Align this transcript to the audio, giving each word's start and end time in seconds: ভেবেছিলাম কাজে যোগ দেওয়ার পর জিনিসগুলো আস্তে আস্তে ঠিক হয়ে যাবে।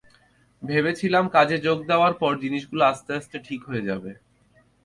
ভেবেছিলাম 0.63 1.25
কাজে 1.29 1.57
যোগ 1.57 1.77
দেওয়ার 1.87 2.13
পর 2.13 2.31
জিনিসগুলো 2.37 2.83
আস্তে 2.85 3.11
আস্তে 3.13 3.37
ঠিক 3.47 3.61
হয়ে 3.69 3.87
যাবে। 3.89 4.11